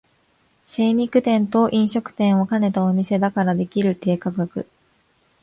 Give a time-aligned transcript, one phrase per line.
[0.67, 4.65] 精肉店と飲食店を兼ねたお店だからできる低価格